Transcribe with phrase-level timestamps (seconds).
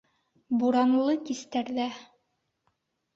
[0.61, 1.85] Буранлы кистәрҙә